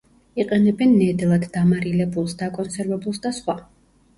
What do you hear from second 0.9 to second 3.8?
ნედლად, დამარილებულს, დაკონსერვებულს და სხვა.